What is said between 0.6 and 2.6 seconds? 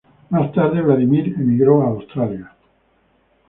Vladimir emigró a Australia.